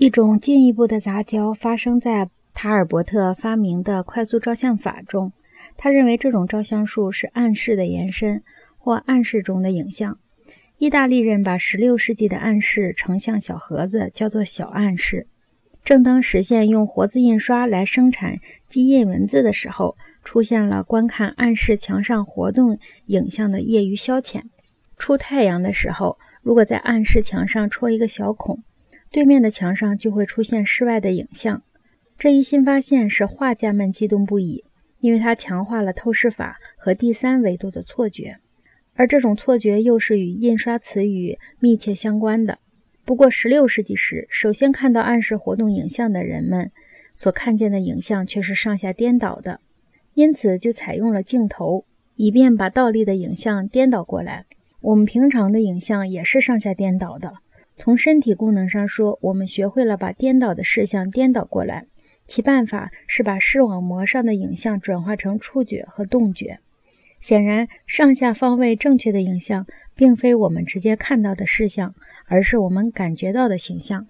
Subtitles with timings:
[0.00, 5.30] 一种进一步的杂交发生在塔尔伯特发明的快速照相法中。
[5.76, 8.42] 他认为这种照相术是暗示的延伸，
[8.78, 10.16] 或暗示中的影像。
[10.78, 15.26] 意大利人把16世纪的暗示成像小盒子叫做小暗示。
[15.84, 18.38] 正当实现用活字印刷来生产
[18.68, 24.44] 机印文字的时候，出现了观看暗示墙上活动影像的业余消遣。
[24.96, 28.62] 出太阳的时候，如果在暗示墙上戳一个小孔。
[29.12, 31.62] 对面的墙上就会出现室外的影像。
[32.16, 34.64] 这一新发现使画家们激动不已，
[35.00, 38.38] 因为它强化了透视法和第三维度的错觉，
[38.94, 42.58] 而这种错觉又是与印刷词语密切相关的。
[43.04, 46.70] 不过，16世纪时，首先看到暗示活动影像的人们
[47.12, 49.60] 所看见的影像却是上下颠倒的，
[50.14, 54.44] 因此就采用了镜头，以便把倒立的影像颠倒过来。
[54.82, 57.34] 我们平常的影像也是上下颠倒的。
[57.80, 61.86] 从身体功能上说，我们学会了把颠倒的事项颠倒过来，
[62.26, 66.58] 其办法是把视网膜上的影像转化成触觉和动觉。
[67.20, 71.94] 显然，上下方位正确的影像并非我们直接看到的事项，
[72.26, 74.06] 而是我们感觉到的形象。